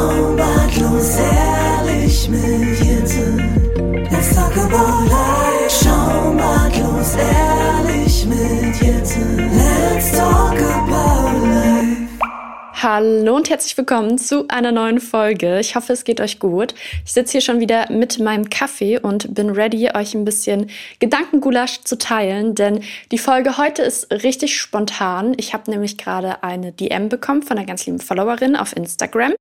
[0.00, 3.36] Schambartlos ehrlich mit Jette.
[4.10, 5.84] Let's talk about life.
[5.84, 9.20] Schambartlos ehrlich mit Jette.
[9.36, 12.08] Let's talk about life.
[12.82, 15.60] Hallo und herzlich willkommen zu einer neuen Folge.
[15.60, 16.74] Ich hoffe, es geht euch gut.
[17.04, 21.82] Ich sitze hier schon wieder mit meinem Kaffee und bin ready, euch ein bisschen Gedankengulasch
[21.82, 22.82] zu teilen, denn
[23.12, 25.34] die Folge heute ist richtig spontan.
[25.36, 29.34] Ich habe nämlich gerade eine DM bekommen von einer ganz lieben Followerin auf Instagram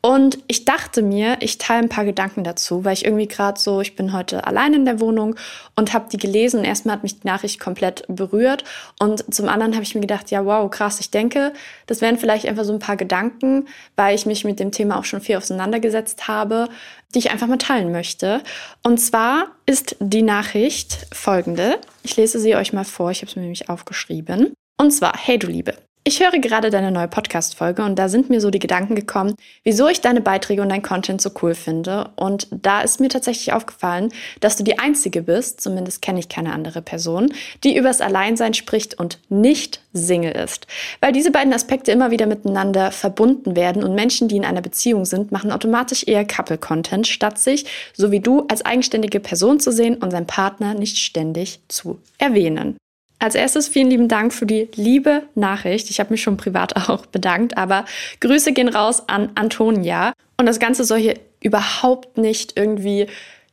[0.00, 3.80] und ich dachte mir, ich teile ein paar Gedanken dazu, weil ich irgendwie gerade so,
[3.80, 5.34] ich bin heute allein in der Wohnung
[5.74, 6.62] und habe die gelesen.
[6.62, 8.62] Erstmal hat mich die Nachricht komplett berührt
[9.00, 11.00] und zum anderen habe ich mir gedacht, ja, wow, krass.
[11.00, 11.52] Ich denke,
[11.86, 15.04] das wären vielleicht einfach so ein paar Gedanken, weil ich mich mit dem Thema auch
[15.04, 16.68] schon viel auseinandergesetzt habe,
[17.12, 18.40] die ich einfach mal teilen möchte.
[18.84, 21.76] Und zwar ist die Nachricht folgende.
[22.04, 23.10] Ich lese sie euch mal vor.
[23.10, 24.54] Ich habe es mir nämlich aufgeschrieben.
[24.80, 25.74] Und zwar, hey du Liebe,
[26.08, 29.88] ich höre gerade deine neue Podcast-Folge und da sind mir so die Gedanken gekommen, wieso
[29.88, 32.08] ich deine Beiträge und dein Content so cool finde.
[32.16, 34.10] Und da ist mir tatsächlich aufgefallen,
[34.40, 38.98] dass du die Einzige bist, zumindest kenne ich keine andere Person, die übers Alleinsein spricht
[38.98, 40.66] und nicht Single ist.
[41.00, 45.04] Weil diese beiden Aspekte immer wieder miteinander verbunden werden und Menschen, die in einer Beziehung
[45.04, 49.96] sind, machen automatisch eher Couple-Content, statt sich, so wie du, als eigenständige Person zu sehen
[49.96, 52.78] und seinen Partner nicht ständig zu erwähnen.
[53.20, 55.90] Als erstes vielen lieben Dank für die liebe Nachricht.
[55.90, 57.84] Ich habe mich schon privat auch bedankt, aber
[58.20, 60.12] Grüße gehen raus an Antonia.
[60.36, 63.06] Und das Ganze soll hier überhaupt nicht irgendwie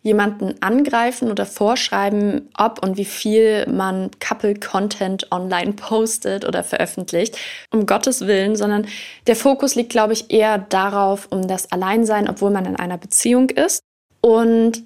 [0.06, 7.40] jemanden angreifen oder vorschreiben, ob und wie viel man Couple-Content online postet oder veröffentlicht,
[7.74, 8.86] um Gottes Willen, sondern
[9.26, 13.50] der Fokus liegt, glaube ich, eher darauf, um das Alleinsein, obwohl man in einer Beziehung
[13.50, 13.82] ist.
[14.22, 14.84] Und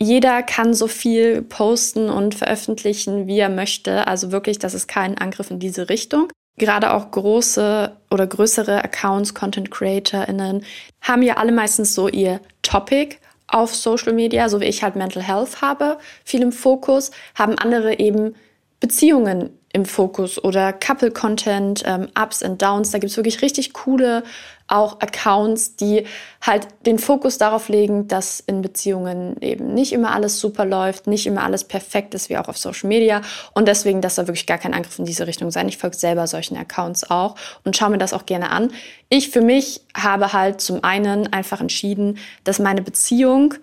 [0.00, 4.06] jeder kann so viel posten und veröffentlichen, wie er möchte.
[4.06, 6.28] Also wirklich, das ist kein Angriff in diese Richtung.
[6.56, 10.64] Gerade auch große oder größere Accounts, Content CreatorInnen,
[11.00, 13.16] haben ja alle meistens so ihr Topic
[13.48, 17.98] auf Social Media, so wie ich halt Mental Health habe, viel im Fokus, haben andere
[17.98, 18.34] eben
[18.84, 22.90] Beziehungen im Fokus oder Couple-Content, ähm, Ups und Downs.
[22.90, 24.22] Da gibt es wirklich richtig coole
[24.68, 26.04] auch Accounts, die
[26.42, 31.26] halt den Fokus darauf legen, dass in Beziehungen eben nicht immer alles super läuft, nicht
[31.26, 33.22] immer alles perfekt ist, wie auch auf Social Media.
[33.54, 35.66] Und deswegen, dass da wirklich gar kein Angriff in diese Richtung sein.
[35.66, 37.34] Ich folge selber solchen Accounts auch
[37.64, 38.70] und schaue mir das auch gerne an.
[39.08, 43.54] Ich für mich habe halt zum einen einfach entschieden, dass meine Beziehung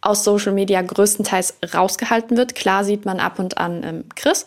[0.00, 2.54] aus Social Media größtenteils rausgehalten wird.
[2.54, 4.46] Klar sieht man ab und an ähm, Chris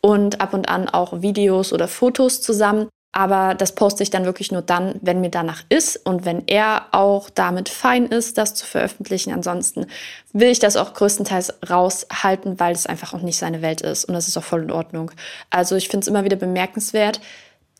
[0.00, 2.88] und ab und an auch Videos oder Fotos zusammen.
[3.16, 6.86] Aber das poste ich dann wirklich nur dann, wenn mir danach ist und wenn er
[6.90, 9.32] auch damit fein ist, das zu veröffentlichen.
[9.32, 9.86] Ansonsten
[10.32, 14.04] will ich das auch größtenteils raushalten, weil es einfach auch nicht seine Welt ist.
[14.04, 15.12] Und das ist auch voll in Ordnung.
[15.48, 17.20] Also ich finde es immer wieder bemerkenswert,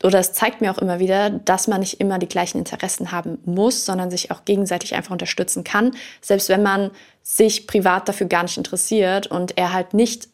[0.04, 3.38] oder es zeigt mir auch immer wieder, dass man nicht immer die gleichen Interessen haben
[3.46, 5.92] muss, sondern sich auch gegenseitig einfach unterstützen kann.
[6.20, 6.90] Selbst wenn man
[7.22, 10.28] sich privat dafür gar nicht interessiert und er halt nicht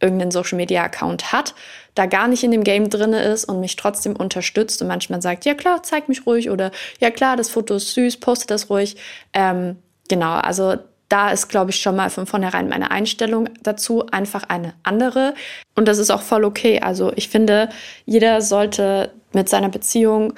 [0.00, 1.54] irgendeinen Social Media Account hat,
[1.94, 5.44] da gar nicht in dem Game drinne ist und mich trotzdem unterstützt und manchmal sagt,
[5.44, 8.96] ja klar, zeig mich ruhig oder ja klar, das Foto ist süß, poste das ruhig.
[9.32, 9.76] Ähm,
[10.08, 10.74] genau, also
[11.08, 15.34] da ist, glaube ich, schon mal von vornherein meine Einstellung dazu einfach eine andere.
[15.74, 16.80] Und das ist auch voll okay.
[16.80, 17.68] Also ich finde,
[18.06, 20.34] jeder sollte mit seiner Beziehung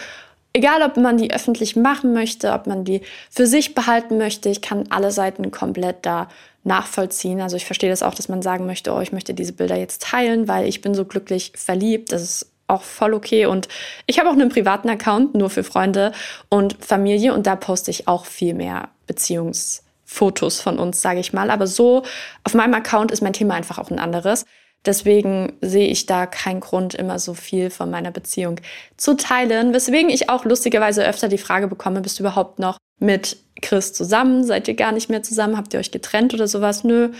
[0.57, 4.63] Egal, ob man die öffentlich machen möchte, ob man die für sich behalten möchte, ich
[4.63, 6.29] kann alle Seiten komplett da
[6.65, 7.43] nachvollziehen.
[7.43, 10.01] Also ich verstehe das auch, dass man sagen möchte, oh, ich möchte diese Bilder jetzt
[10.01, 12.11] teilen, weil ich bin so glücklich verliebt.
[12.11, 13.45] Das ist auch voll okay.
[13.45, 13.69] Und
[14.07, 16.13] ich habe auch einen privaten Account nur für Freunde
[16.49, 18.89] und Familie und da poste ich auch viel mehr
[20.07, 21.51] Beziehungsfotos von uns, sage ich mal.
[21.51, 22.03] Aber so
[22.45, 24.45] auf meinem Account ist mein Thema einfach auch ein anderes.
[24.85, 28.61] Deswegen sehe ich da keinen Grund, immer so viel von meiner Beziehung
[28.97, 29.75] zu teilen.
[29.75, 34.45] Weswegen ich auch lustigerweise öfter die Frage bekomme, bist du überhaupt noch mit Chris zusammen?
[34.45, 35.57] Seid ihr gar nicht mehr zusammen?
[35.57, 36.85] Habt ihr euch getrennt oder sowas?
[36.85, 37.11] Nö.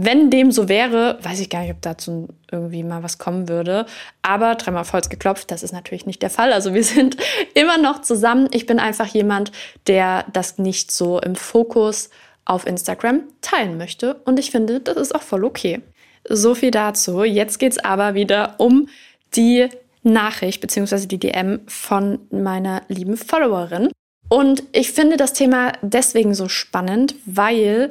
[0.00, 3.84] Wenn dem so wäre, weiß ich gar nicht, ob dazu irgendwie mal was kommen würde.
[4.22, 6.52] Aber dreimal auf Holz geklopft, das ist natürlich nicht der Fall.
[6.52, 7.16] Also wir sind
[7.54, 8.48] immer noch zusammen.
[8.52, 9.50] Ich bin einfach jemand,
[9.88, 12.10] der das nicht so im Fokus
[12.48, 14.14] auf Instagram teilen möchte.
[14.24, 15.80] Und ich finde, das ist auch voll okay.
[16.28, 17.22] So viel dazu.
[17.22, 18.88] Jetzt geht's aber wieder um
[19.36, 19.68] die
[20.02, 21.06] Nachricht bzw.
[21.06, 23.90] die DM von meiner lieben Followerin.
[24.28, 27.90] Und ich finde das Thema deswegen so spannend, weil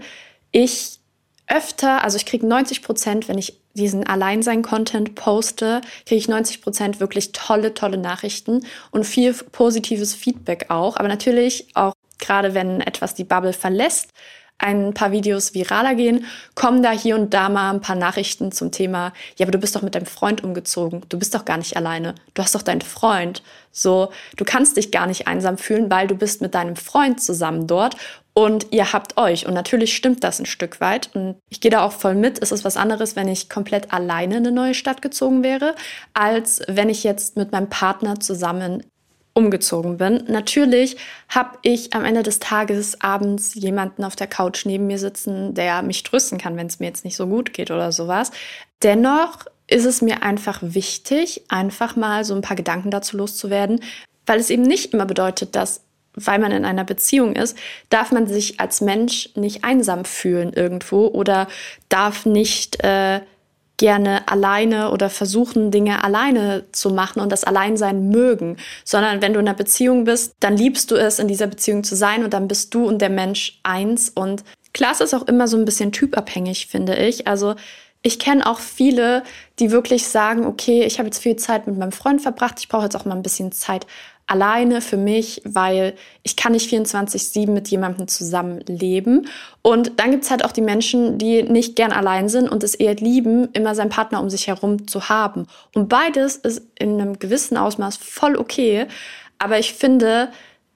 [0.51, 0.99] ich
[1.47, 6.99] öfter, also ich kriege 90 Prozent, wenn ich diesen Alleinsein-Content poste, kriege ich 90 Prozent
[6.99, 10.97] wirklich tolle, tolle Nachrichten und viel positives Feedback auch.
[10.97, 14.11] Aber natürlich auch gerade wenn etwas die Bubble verlässt,
[14.57, 16.25] ein paar Videos viraler gehen,
[16.55, 19.75] kommen da hier und da mal ein paar Nachrichten zum Thema, ja, aber du bist
[19.75, 22.81] doch mit deinem Freund umgezogen, du bist doch gar nicht alleine, du hast doch deinen
[22.81, 23.43] Freund.
[23.71, 27.67] So, du kannst dich gar nicht einsam fühlen, weil du bist mit deinem Freund zusammen
[27.67, 27.95] dort
[28.37, 29.47] und ihr habt euch.
[29.47, 31.09] Und natürlich stimmt das ein Stück weit.
[31.15, 32.39] Und ich gehe da auch voll mit.
[32.39, 35.73] Es ist was anderes, wenn ich komplett alleine in eine neue Stadt gezogen wäre,
[36.13, 38.83] als wenn ich jetzt mit meinem Partner zusammen
[39.37, 40.23] umgezogen bin.
[40.27, 40.97] Natürlich
[41.29, 45.83] habe ich am Ende des Tages abends jemanden auf der Couch neben mir sitzen, der
[45.83, 48.31] mich trösten kann, wenn es mir jetzt nicht so gut geht oder sowas.
[48.81, 53.81] Dennoch ist es mir einfach wichtig, einfach mal so ein paar Gedanken dazu loszuwerden,
[54.25, 55.83] weil es eben nicht immer bedeutet, dass
[56.19, 57.55] weil man in einer Beziehung ist,
[57.89, 61.47] darf man sich als Mensch nicht einsam fühlen irgendwo oder
[61.89, 63.21] darf nicht äh,
[63.77, 69.39] gerne alleine oder versuchen, Dinge alleine zu machen und das Alleinsein mögen, sondern wenn du
[69.39, 72.47] in einer Beziehung bist, dann liebst du es, in dieser Beziehung zu sein und dann
[72.47, 74.09] bist du und der Mensch eins.
[74.09, 74.43] Und
[74.73, 77.27] klar, es ist auch immer so ein bisschen typabhängig, finde ich.
[77.27, 77.55] Also
[78.01, 79.23] ich kenne auch viele,
[79.59, 82.83] die wirklich sagen, okay, ich habe jetzt viel Zeit mit meinem Freund verbracht, ich brauche
[82.83, 83.85] jetzt auch mal ein bisschen Zeit
[84.27, 89.27] alleine für mich, weil ich kann nicht 24-7 mit jemandem zusammenleben.
[89.61, 92.75] Und dann gibt es halt auch die Menschen, die nicht gern allein sind und es
[92.75, 95.47] eher lieben, immer seinen Partner um sich herum zu haben.
[95.73, 98.87] Und beides ist in einem gewissen Ausmaß voll okay.
[99.39, 100.29] Aber ich finde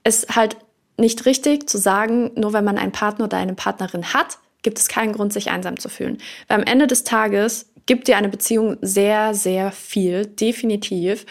[0.04, 0.56] es halt
[0.98, 4.88] nicht richtig zu sagen, nur wenn man einen Partner oder eine Partnerin hat, gibt es
[4.88, 6.20] keinen Grund, sich einsam zu fühlen.
[6.48, 11.26] Weil am Ende des Tages gibt dir eine Beziehung sehr, sehr viel, definitiv.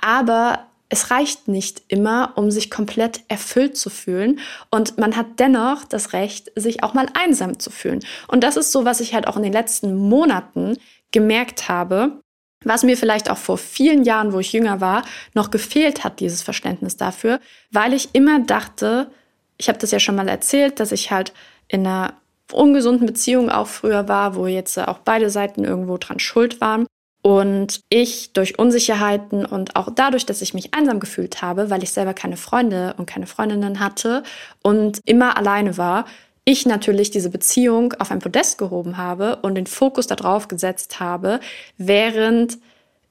[0.00, 4.40] Aber es reicht nicht immer, um sich komplett erfüllt zu fühlen.
[4.70, 8.00] Und man hat dennoch das Recht, sich auch mal einsam zu fühlen.
[8.28, 10.78] Und das ist so, was ich halt auch in den letzten Monaten
[11.12, 12.20] gemerkt habe,
[12.64, 15.04] was mir vielleicht auch vor vielen Jahren, wo ich jünger war,
[15.34, 17.40] noch gefehlt hat, dieses Verständnis dafür,
[17.70, 19.10] weil ich immer dachte,
[19.58, 21.32] ich habe das ja schon mal erzählt, dass ich halt
[21.68, 22.14] in einer
[22.52, 26.86] ungesunden Beziehung auch früher war, wo jetzt auch beide Seiten irgendwo dran schuld waren.
[27.26, 31.90] Und ich durch Unsicherheiten und auch dadurch, dass ich mich einsam gefühlt habe, weil ich
[31.90, 34.22] selber keine Freunde und keine Freundinnen hatte
[34.62, 36.04] und immer alleine war,
[36.44, 41.40] ich natürlich diese Beziehung auf ein Podest gehoben habe und den Fokus darauf gesetzt habe,
[41.78, 42.58] während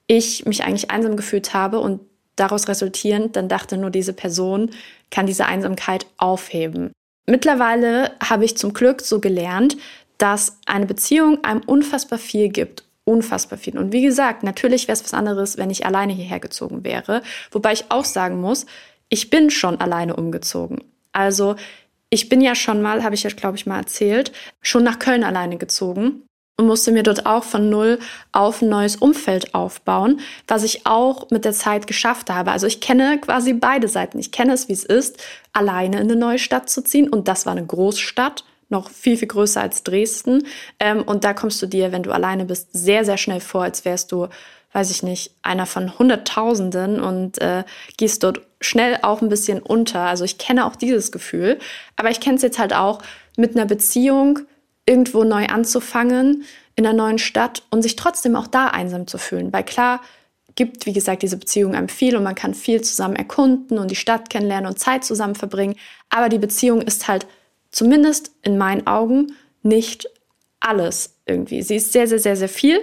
[0.06, 2.00] ich mich eigentlich einsam gefühlt habe und
[2.36, 4.70] daraus resultierend dann dachte, nur diese Person
[5.10, 6.90] kann diese Einsamkeit aufheben.
[7.26, 9.76] Mittlerweile habe ich zum Glück so gelernt,
[10.16, 13.78] dass eine Beziehung einem unfassbar viel gibt unfassbar viel.
[13.78, 17.22] Und wie gesagt, natürlich wäre es was anderes, wenn ich alleine hierher gezogen wäre.
[17.52, 18.66] Wobei ich auch sagen muss,
[19.08, 20.82] ich bin schon alleine umgezogen.
[21.12, 21.56] Also
[22.10, 25.24] ich bin ja schon mal, habe ich ja, glaube ich, mal erzählt, schon nach Köln
[25.24, 26.22] alleine gezogen
[26.58, 27.98] und musste mir dort auch von null
[28.32, 32.50] auf ein neues Umfeld aufbauen, was ich auch mit der Zeit geschafft habe.
[32.50, 34.18] Also ich kenne quasi beide Seiten.
[34.18, 37.08] Ich kenne es, wie es ist, alleine in eine neue Stadt zu ziehen.
[37.08, 40.46] Und das war eine Großstadt noch viel, viel größer als Dresden.
[40.80, 43.84] Ähm, und da kommst du dir, wenn du alleine bist, sehr, sehr schnell vor, als
[43.84, 44.28] wärst du,
[44.72, 47.64] weiß ich nicht, einer von Hunderttausenden und äh,
[47.96, 50.00] gehst dort schnell auch ein bisschen unter.
[50.00, 51.58] Also ich kenne auch dieses Gefühl.
[51.96, 53.00] Aber ich kenne es jetzt halt auch
[53.36, 54.40] mit einer Beziehung
[54.86, 59.52] irgendwo neu anzufangen in einer neuen Stadt und sich trotzdem auch da einsam zu fühlen.
[59.52, 60.00] Weil klar,
[60.56, 63.96] gibt, wie gesagt, diese Beziehung einem viel und man kann viel zusammen erkunden und die
[63.96, 65.76] Stadt kennenlernen und Zeit zusammen verbringen.
[66.08, 67.26] Aber die Beziehung ist halt
[67.70, 69.32] zumindest in meinen Augen
[69.62, 70.08] nicht
[70.60, 71.62] alles irgendwie.
[71.62, 72.80] Sie ist sehr, sehr, sehr, sehr viel,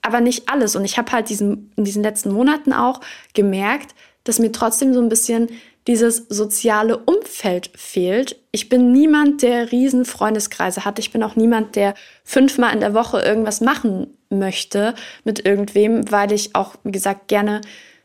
[0.00, 0.76] aber nicht alles.
[0.76, 3.00] Und ich habe halt diesen, in diesen letzten Monaten auch
[3.34, 3.94] gemerkt,
[4.24, 5.48] dass mir trotzdem so ein bisschen
[5.86, 8.36] dieses soziale Umfeld fehlt.
[8.52, 10.98] Ich bin niemand, der riesen Freundeskreise hat.
[10.98, 16.30] Ich bin auch niemand, der fünfmal in der Woche irgendwas machen möchte mit irgendwem, weil
[16.32, 17.62] ich auch, wie gesagt, gerne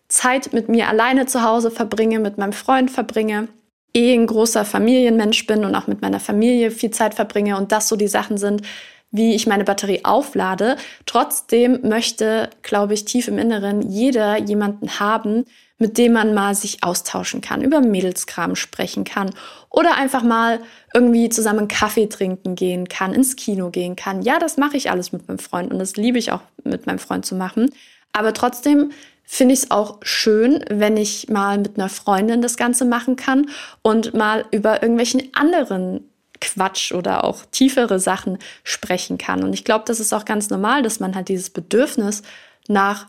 [0.07, 3.48] Zeit mit mir alleine zu Hause verbringe, mit meinem Freund verbringe
[3.98, 7.88] eh ein großer Familienmensch bin und auch mit meiner Familie viel Zeit verbringe und das
[7.88, 8.62] so die Sachen sind,
[9.12, 10.77] wie ich meine Batterie auflade.
[11.06, 15.46] Trotzdem möchte, glaube ich, tief im Inneren jeder jemanden haben,
[15.80, 19.32] mit dem man mal sich austauschen kann, über Mädelskram sprechen kann
[19.70, 20.60] oder einfach mal
[20.94, 24.22] irgendwie zusammen Kaffee trinken gehen kann, ins Kino gehen kann.
[24.22, 27.00] Ja, das mache ich alles mit meinem Freund und das liebe ich auch mit meinem
[27.00, 27.72] Freund zu machen.
[28.12, 28.92] Aber trotzdem
[29.29, 33.50] finde ich es auch schön, wenn ich mal mit einer Freundin das Ganze machen kann
[33.81, 39.43] und mal über irgendwelchen anderen Quatsch oder auch tiefere Sachen sprechen kann.
[39.43, 42.24] Und ich glaube, das ist auch ganz normal, dass man halt dieses Bedürfnis
[42.69, 43.07] nach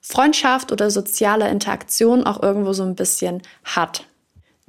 [0.00, 4.06] Freundschaft oder sozialer Interaktion auch irgendwo so ein bisschen hat.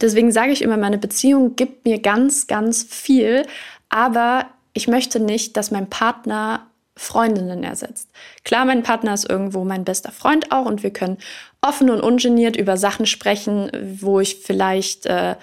[0.02, 3.46] Deswegen sage ich immer, meine Beziehung gibt mir ganz, ganz viel,
[3.88, 6.68] aber ich möchte nicht, dass mein Partner
[7.02, 8.10] Freundinnen ersetzt.
[8.44, 11.18] Klar, mein Partner ist irgendwo mein bester Freund auch und wir können
[11.60, 15.36] offen und ungeniert über Sachen sprechen, wo ich vielleicht, äh,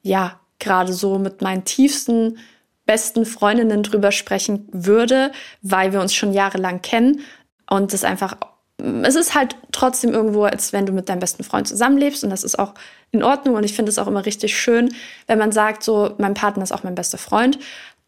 [0.00, 2.38] ja, gerade so mit meinen tiefsten
[2.86, 5.30] besten Freundinnen drüber sprechen würde,
[5.60, 7.20] weil wir uns schon jahrelang kennen
[7.68, 8.36] und es einfach
[8.78, 12.42] es ist halt trotzdem irgendwo, als wenn du mit deinem besten Freund zusammenlebst und das
[12.42, 12.74] ist auch
[13.12, 14.92] in Ordnung und ich finde es auch immer richtig schön,
[15.26, 17.58] wenn man sagt, so mein Partner ist auch mein bester Freund.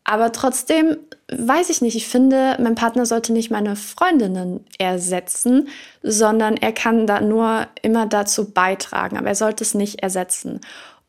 [0.08, 0.98] Aber trotzdem
[1.32, 5.68] weiß ich nicht, ich finde, mein Partner sollte nicht meine Freundinnen ersetzen,
[6.00, 10.60] sondern er kann da nur immer dazu beitragen, aber er sollte es nicht ersetzen.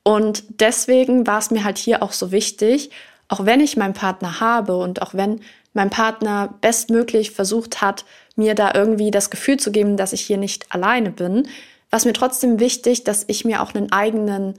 [0.01, 2.89] Und deswegen war es mir halt hier auch so wichtig,
[3.27, 5.42] auch wenn ich meinen Partner habe und auch wenn
[5.74, 8.04] mein Partner bestmöglich versucht hat,
[8.36, 11.48] mir da irgendwie das Gefühl zu geben, dass ich hier nicht alleine bin,
[11.92, 14.56] war es mir trotzdem wichtig, dass ich mir auch einen eigenen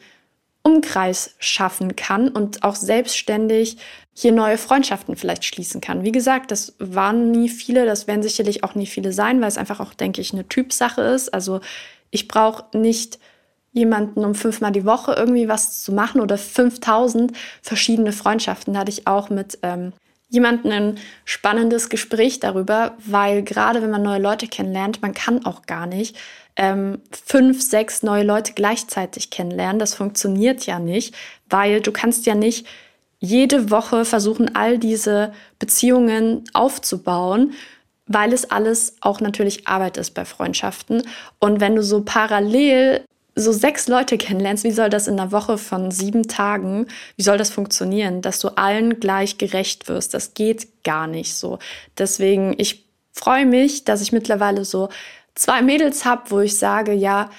[0.68, 3.78] Umkreis schaffen kann und auch selbstständig
[4.12, 6.02] hier neue Freundschaften vielleicht schließen kann.
[6.02, 9.58] Wie gesagt, das waren nie viele, das werden sicherlich auch nie viele sein, weil es
[9.58, 11.32] einfach auch, denke ich, eine Typsache ist.
[11.32, 11.60] Also
[12.10, 13.18] ich brauche nicht
[13.72, 17.32] jemanden um fünfmal die Woche irgendwie was zu machen oder 5000
[17.62, 18.74] verschiedene Freundschaften.
[18.74, 19.92] Da hatte ich auch mit ähm,
[20.28, 25.62] jemanden ein spannendes Gespräch darüber, weil gerade wenn man neue Leute kennenlernt, man kann auch
[25.62, 26.16] gar nicht
[26.56, 29.78] ähm, fünf, sechs neue Leute gleichzeitig kennenlernen.
[29.78, 31.14] Das funktioniert ja nicht,
[31.48, 32.66] weil du kannst ja nicht
[33.20, 37.54] jede Woche versuchen, all diese Beziehungen aufzubauen,
[38.06, 41.02] weil es alles auch natürlich Arbeit ist bei Freundschaften.
[41.38, 43.04] Und wenn du so parallel
[43.38, 47.38] so sechs Leute kennenlernst, wie soll das in einer Woche von sieben Tagen, wie soll
[47.38, 50.14] das funktionieren, dass du allen gleich gerecht wirst?
[50.14, 51.58] Das geht gar nicht so.
[51.96, 54.88] Deswegen, ich freue mich, dass ich mittlerweile so
[55.34, 57.30] zwei Mädels habe, wo ich sage, ja,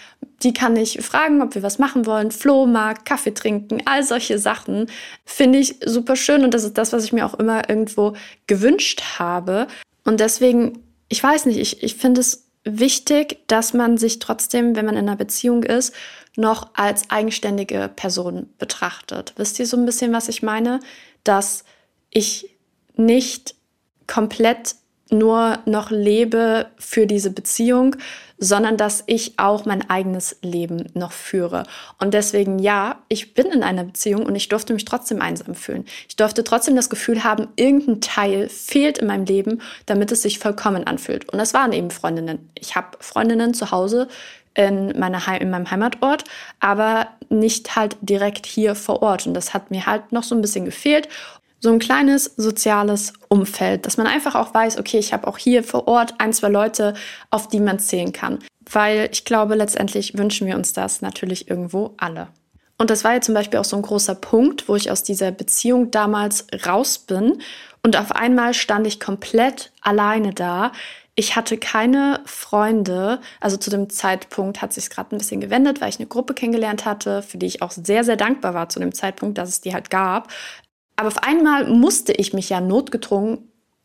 [0.41, 4.88] die kann ich fragen, ob wir was machen wollen, Flohmarkt, Kaffee trinken, all solche Sachen.
[5.25, 8.13] Finde ich super schön und das ist das, was ich mir auch immer irgendwo
[8.48, 9.68] gewünscht habe.
[10.06, 10.79] Und deswegen,
[11.10, 15.08] ich weiß nicht, ich, ich finde es wichtig, dass man sich trotzdem, wenn man in
[15.08, 15.94] einer Beziehung ist,
[16.36, 19.34] noch als eigenständige Person betrachtet.
[19.38, 20.80] Wisst ihr so ein bisschen, was ich meine?
[21.24, 21.63] Dass
[22.10, 22.56] ich
[22.96, 23.56] nicht
[24.08, 24.75] komplett
[25.12, 27.96] nur noch lebe für diese Beziehung,
[28.39, 31.63] sondern dass ich auch mein eigenes Leben noch führe.
[32.00, 35.86] Und deswegen, ja, ich bin in einer Beziehung und ich durfte mich trotzdem einsam fühlen.
[36.08, 40.39] Ich durfte trotzdem das Gefühl haben, irgendein Teil fehlt in meinem Leben, damit es sich
[40.39, 41.28] vollkommen anfühlt.
[41.30, 42.50] Und das waren eben Freundinnen.
[42.56, 44.08] Ich habe Freundinnen zu Hause
[44.54, 46.24] in, meiner Heim, in meinem Heimatort,
[46.60, 49.28] aber nicht halt direkt hier vor Ort.
[49.28, 51.08] Und das hat mir halt noch so ein bisschen gefehlt
[51.60, 55.63] so ein kleines soziales Umfeld, dass man einfach auch weiß, okay, ich habe auch hier
[55.63, 56.94] vor Ort ein, zwei Leute,
[57.32, 58.39] auf die man zählen kann.
[58.72, 62.28] Weil ich glaube, letztendlich wünschen wir uns das natürlich irgendwo alle.
[62.78, 65.32] Und das war ja zum Beispiel auch so ein großer Punkt, wo ich aus dieser
[65.32, 67.42] Beziehung damals raus bin.
[67.84, 70.72] Und auf einmal stand ich komplett alleine da.
[71.16, 73.20] Ich hatte keine Freunde.
[73.42, 76.86] Also zu dem Zeitpunkt hat sich gerade ein bisschen gewendet, weil ich eine Gruppe kennengelernt
[76.86, 79.74] hatte, für die ich auch sehr, sehr dankbar war zu dem Zeitpunkt, dass es die
[79.74, 80.30] halt gab.
[81.00, 83.38] Aber auf einmal musste ich mich ja notgedrungen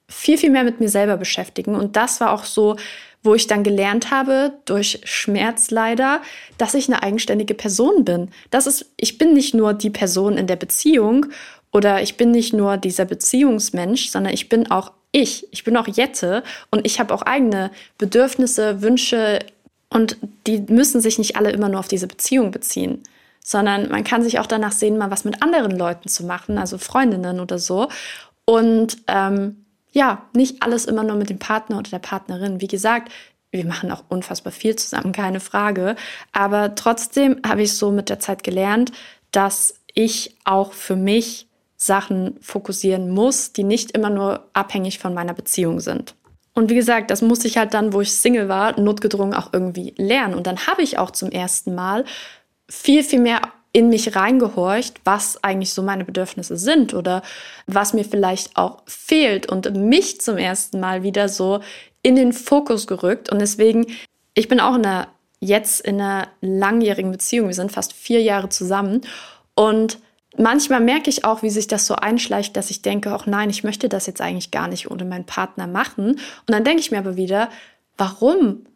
[0.08, 1.76] viel, viel mehr mit mir selber beschäftigen.
[1.76, 2.74] Und das war auch so,
[3.22, 6.22] wo ich dann gelernt habe, durch Schmerz leider,
[6.58, 8.30] dass ich eine eigenständige Person bin.
[8.50, 11.26] Das ist, ich bin nicht nur die Person in der Beziehung
[11.72, 15.46] oder ich bin nicht nur dieser Beziehungsmensch, sondern ich bin auch ich.
[15.52, 16.42] Ich bin auch Jette
[16.72, 19.38] und ich habe auch eigene Bedürfnisse, Wünsche
[19.88, 20.16] und
[20.48, 23.04] die müssen sich nicht alle immer nur auf diese Beziehung beziehen
[23.46, 26.78] sondern man kann sich auch danach sehen, mal was mit anderen Leuten zu machen, also
[26.78, 27.88] Freundinnen oder so.
[28.46, 32.62] Und ähm, ja, nicht alles immer nur mit dem Partner oder der Partnerin.
[32.62, 33.12] Wie gesagt,
[33.50, 35.94] wir machen auch unfassbar viel zusammen, keine Frage.
[36.32, 38.92] Aber trotzdem habe ich so mit der Zeit gelernt,
[39.30, 41.46] dass ich auch für mich
[41.76, 46.14] Sachen fokussieren muss, die nicht immer nur abhängig von meiner Beziehung sind.
[46.54, 49.92] Und wie gesagt, das musste ich halt dann, wo ich Single war, notgedrungen auch irgendwie
[49.98, 50.34] lernen.
[50.34, 52.04] Und dann habe ich auch zum ersten Mal
[52.68, 53.40] viel, viel mehr
[53.72, 57.22] in mich reingehorcht, was eigentlich so meine Bedürfnisse sind oder
[57.66, 61.60] was mir vielleicht auch fehlt und mich zum ersten Mal wieder so
[62.02, 63.32] in den Fokus gerückt.
[63.32, 63.86] Und deswegen,
[64.34, 65.08] ich bin auch in einer,
[65.40, 67.48] jetzt in einer langjährigen Beziehung.
[67.48, 69.00] Wir sind fast vier Jahre zusammen.
[69.56, 69.98] Und
[70.38, 73.64] manchmal merke ich auch, wie sich das so einschleicht, dass ich denke, ach nein, ich
[73.64, 76.10] möchte das jetzt eigentlich gar nicht ohne meinen Partner machen.
[76.12, 77.50] Und dann denke ich mir aber wieder,
[77.96, 78.66] warum?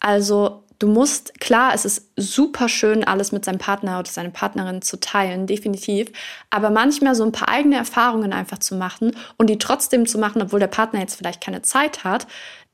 [0.00, 4.80] Also Du musst, klar, es ist super schön, alles mit seinem Partner oder seiner Partnerin
[4.80, 6.12] zu teilen, definitiv.
[6.50, 10.40] Aber manchmal so ein paar eigene Erfahrungen einfach zu machen und die trotzdem zu machen,
[10.40, 12.28] obwohl der Partner jetzt vielleicht keine Zeit hat,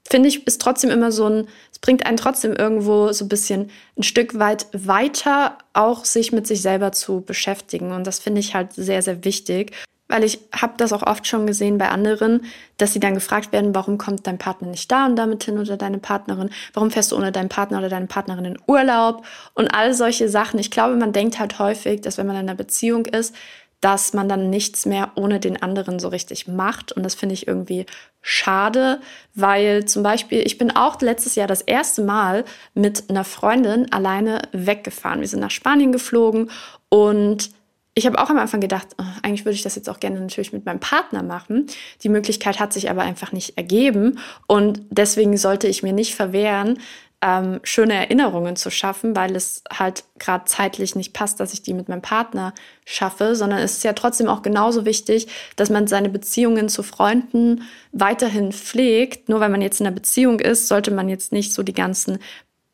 [0.07, 3.71] finde ich, ist trotzdem immer so ein, es bringt einen trotzdem irgendwo so ein bisschen
[3.97, 7.93] ein Stück weit weiter, auch sich mit sich selber zu beschäftigen.
[7.93, 9.73] Und das finde ich halt sehr, sehr wichtig
[10.15, 12.43] weil ich habe das auch oft schon gesehen bei anderen,
[12.77, 15.77] dass sie dann gefragt werden, warum kommt dein Partner nicht da und damit hin oder
[15.77, 19.93] deine Partnerin, warum fährst du ohne deinen Partner oder deine Partnerin in Urlaub und all
[19.93, 20.61] solche Sachen.
[20.61, 23.35] Ich glaube, man denkt halt häufig, dass wenn man in einer Beziehung ist,
[23.81, 26.93] dass man dann nichts mehr ohne den anderen so richtig macht.
[26.93, 27.85] Und das finde ich irgendwie
[28.23, 29.01] schade,
[29.35, 32.45] weil zum Beispiel, ich bin auch letztes Jahr das erste Mal
[32.75, 35.23] mit einer Freundin alleine weggefahren.
[35.23, 36.53] Wir sind nach Spanien geflogen
[36.89, 37.51] und
[37.95, 40.53] ich habe auch am Anfang gedacht, oh, eigentlich würde ich das jetzt auch gerne natürlich
[40.53, 41.67] mit meinem Partner machen.
[42.03, 46.79] Die Möglichkeit hat sich aber einfach nicht ergeben und deswegen sollte ich mir nicht verwehren,
[47.25, 51.73] ähm, schöne Erinnerungen zu schaffen, weil es halt gerade zeitlich nicht passt, dass ich die
[51.73, 52.53] mit meinem Partner
[52.85, 57.63] schaffe, sondern es ist ja trotzdem auch genauso wichtig, dass man seine Beziehungen zu Freunden
[57.93, 59.31] weiterhin pflegt.
[59.31, 62.19] Nur weil man jetzt in einer Beziehung ist, sollte man jetzt nicht so die ganzen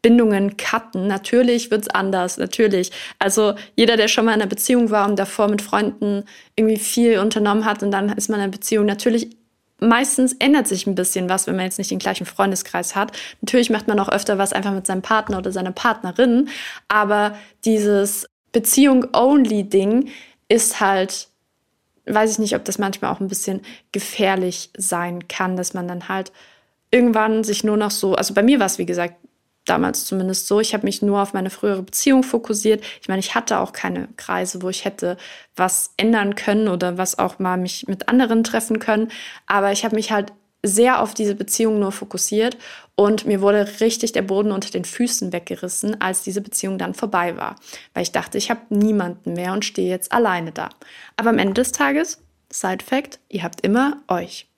[0.02, 1.06] Bindungen cutten.
[1.06, 2.90] Natürlich wird's anders, natürlich.
[3.18, 6.24] Also jeder, der schon mal in einer Beziehung war und davor mit Freunden
[6.56, 9.30] irgendwie viel unternommen hat und dann ist man in einer Beziehung, natürlich
[9.80, 13.16] meistens ändert sich ein bisschen was, wenn man jetzt nicht den gleichen Freundeskreis hat.
[13.40, 16.48] Natürlich macht man auch öfter was einfach mit seinem Partner oder seiner Partnerin,
[16.88, 20.08] aber dieses Beziehung-only-Ding
[20.48, 21.28] ist halt,
[22.06, 23.60] weiß ich nicht, ob das manchmal auch ein bisschen
[23.92, 26.32] gefährlich sein kann, dass man dann halt
[26.90, 29.14] irgendwann sich nur noch so, also bei mir war es wie gesagt
[29.70, 30.60] damals zumindest so.
[30.60, 32.84] Ich habe mich nur auf meine frühere Beziehung fokussiert.
[33.00, 35.16] Ich meine, ich hatte auch keine Kreise, wo ich hätte
[35.56, 39.10] was ändern können oder was auch mal mich mit anderen treffen können.
[39.46, 42.58] Aber ich habe mich halt sehr auf diese Beziehung nur fokussiert
[42.94, 47.36] und mir wurde richtig der Boden unter den Füßen weggerissen, als diese Beziehung dann vorbei
[47.36, 47.56] war.
[47.94, 50.68] Weil ich dachte, ich habe niemanden mehr und stehe jetzt alleine da.
[51.16, 52.22] Aber am Ende des Tages,
[52.52, 54.49] Side Fact, ihr habt immer euch.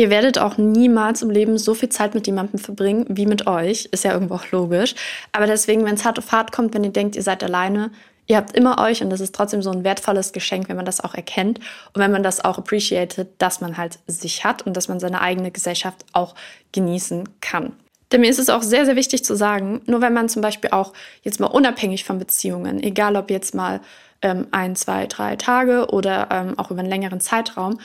[0.00, 3.84] Ihr werdet auch niemals im Leben so viel Zeit mit jemandem verbringen wie mit euch.
[3.92, 4.94] Ist ja irgendwo auch logisch.
[5.30, 7.90] Aber deswegen, wenn es hart auf hart kommt, wenn ihr denkt, ihr seid alleine,
[8.26, 11.04] ihr habt immer euch und das ist trotzdem so ein wertvolles Geschenk, wenn man das
[11.04, 11.58] auch erkennt
[11.92, 15.20] und wenn man das auch appreciated, dass man halt sich hat und dass man seine
[15.20, 16.34] eigene Gesellschaft auch
[16.72, 17.74] genießen kann.
[18.10, 20.70] Denn mir ist es auch sehr, sehr wichtig zu sagen, nur wenn man zum Beispiel
[20.70, 23.82] auch jetzt mal unabhängig von Beziehungen, egal ob jetzt mal
[24.22, 27.78] ähm, ein, zwei, drei Tage oder ähm, auch über einen längeren Zeitraum,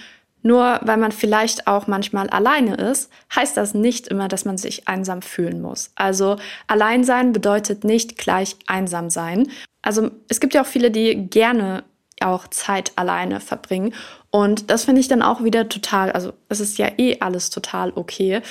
[0.45, 4.87] nur weil man vielleicht auch manchmal alleine ist, heißt das nicht immer, dass man sich
[4.87, 5.91] einsam fühlen muss.
[5.95, 6.37] Also
[6.67, 9.49] allein sein bedeutet nicht gleich einsam sein.
[9.81, 11.83] Also es gibt ja auch viele, die gerne
[12.21, 13.95] auch Zeit alleine verbringen.
[14.29, 17.91] Und das finde ich dann auch wieder total, also es ist ja eh alles total
[17.95, 18.41] okay,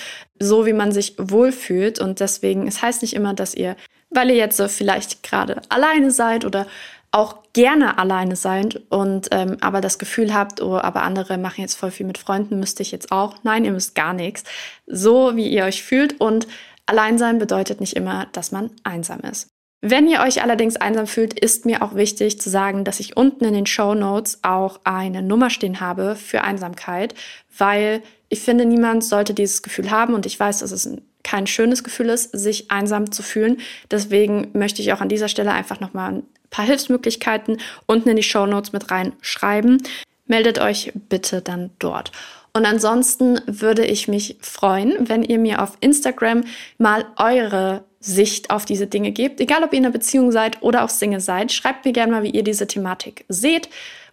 [0.40, 2.00] so wie man sich wohlfühlt.
[2.00, 3.76] Und deswegen, es heißt nicht immer, dass ihr,
[4.10, 6.66] weil ihr jetzt so vielleicht gerade alleine seid oder
[7.14, 11.76] auch gerne alleine seid und ähm, aber das Gefühl habt, oh, aber andere machen jetzt
[11.76, 13.36] voll viel mit Freunden, müsste ich jetzt auch.
[13.44, 14.42] Nein, ihr müsst gar nichts.
[14.86, 16.48] So wie ihr euch fühlt und
[16.86, 19.46] allein sein bedeutet nicht immer, dass man einsam ist.
[19.80, 23.44] Wenn ihr euch allerdings einsam fühlt, ist mir auch wichtig zu sagen, dass ich unten
[23.44, 27.14] in den Show Notes auch eine Nummer stehen habe für Einsamkeit,
[27.56, 30.88] weil ich finde, niemand sollte dieses Gefühl haben und ich weiß, dass es
[31.22, 33.58] kein schönes Gefühl ist, sich einsam zu fühlen.
[33.90, 36.22] Deswegen möchte ich auch an dieser Stelle einfach nochmal
[36.54, 39.82] paar Hilfsmöglichkeiten unten in die Show Notes mit reinschreiben.
[40.26, 42.12] Meldet euch bitte dann dort.
[42.52, 46.44] Und ansonsten würde ich mich freuen, wenn ihr mir auf Instagram
[46.78, 49.40] mal eure Sicht auf diese Dinge gebt.
[49.40, 52.22] Egal, ob ihr in einer Beziehung seid oder auch Single seid, schreibt mir gerne mal,
[52.22, 53.68] wie ihr diese Thematik seht.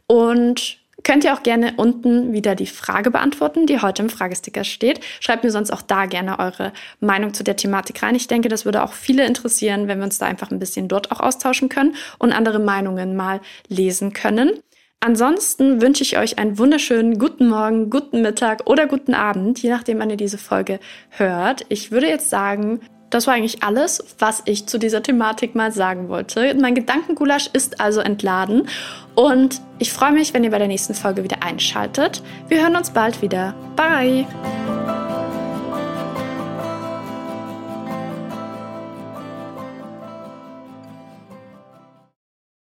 [0.07, 4.99] Und könnt ihr auch gerne unten wieder die Frage beantworten, die heute im Fragesticker steht.
[5.19, 8.15] Schreibt mir sonst auch da gerne eure Meinung zu der Thematik rein.
[8.15, 11.11] Ich denke, das würde auch viele interessieren, wenn wir uns da einfach ein bisschen dort
[11.11, 14.51] auch austauschen können und andere Meinungen mal lesen können.
[15.03, 19.97] Ansonsten wünsche ich euch einen wunderschönen guten Morgen, guten Mittag oder guten Abend, je nachdem,
[19.97, 21.65] wann ihr diese Folge hört.
[21.69, 26.09] Ich würde jetzt sagen, das war eigentlich alles, was ich zu dieser Thematik mal sagen
[26.09, 26.55] wollte.
[26.55, 28.67] Mein Gedankengulasch ist also entladen
[29.13, 32.23] und ich freue mich, wenn ihr bei der nächsten Folge wieder einschaltet.
[32.47, 33.53] Wir hören uns bald wieder.
[33.75, 34.25] Bye!